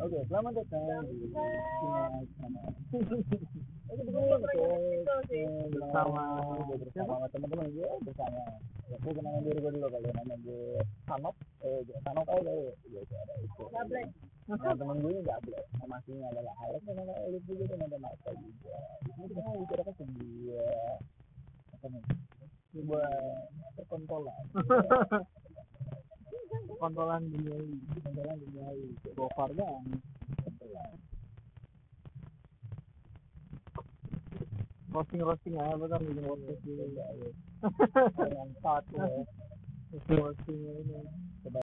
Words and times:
Oke, 0.00 0.18
selamat 0.26 0.52
datang 0.58 1.06
di. 1.06 1.28
Oke, 4.90 5.40
bersama 5.70 6.24
bersama 6.66 7.14
teman-teman 7.30 7.66
gue 7.70 7.90
bersama. 8.10 8.42
Ya, 8.90 8.96
gue 8.98 9.12
kenalin 9.14 9.42
diri 9.46 9.58
gue 9.62 9.70
dulu 9.70 9.86
kali 9.86 10.10
ya, 10.10 10.12
nama 10.18 10.34
gue 10.42 10.82
Sanok. 11.06 11.36
Eh, 11.62 11.78
Sanok 12.02 12.26
aja 12.26 12.42
deh. 12.42 12.74
Gitu 12.90 13.14
ada 13.14 13.34
itu. 13.38 13.62
Nah, 14.50 14.74
temen 14.74 14.96
gue 14.98 15.10
ini 15.14 15.22
gablek. 15.22 15.64
Nama 15.78 15.94
aslinya 16.02 16.26
adalah 16.34 16.54
Alex, 16.66 16.82
nama 16.90 17.14
Elit 17.30 17.42
juga 17.46 17.64
dan 17.70 17.86
ada 17.86 17.98
Marta 18.02 18.30
juga. 18.34 18.78
Di 19.06 19.10
sini 19.14 19.26
kita 19.30 19.40
mau 19.46 19.54
bicarakan 19.62 19.94
sebuah 19.94 20.74
apa 21.78 21.86
nih? 21.86 22.02
Sebuah. 22.74 23.06
kontrolan 26.80 27.22
duniawi 27.28 27.76
Perkontrolan 27.92 28.38
duniawi. 28.40 28.86
gofar 29.16 29.50
bang 29.58 29.84
roasting 34.90 35.22
roasting 35.22 35.54
aja 35.56 35.74
betul 35.78 36.00
bikin 36.02 36.24
podcast 36.26 36.60
dulu 36.66 36.84
Yang 38.26 38.50
satu 38.62 38.94
ya. 38.98 39.06
roasting 39.92 40.18
roasting 40.18 40.60
ini 40.60 40.98